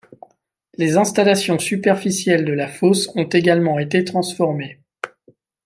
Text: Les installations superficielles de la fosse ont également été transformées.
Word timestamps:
Les 0.79 0.97
installations 0.97 1.59
superficielles 1.59 2.43
de 2.43 2.53
la 2.53 2.67
fosse 2.67 3.11
ont 3.13 3.25
également 3.29 3.77
été 3.77 4.03
transformées. 4.03 4.81